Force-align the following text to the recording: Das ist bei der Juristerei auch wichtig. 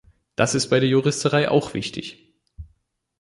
Das 0.35 0.55
ist 0.55 0.69
bei 0.69 0.79
der 0.79 0.89
Juristerei 0.89 1.47
auch 1.47 1.75
wichtig. 1.75 2.33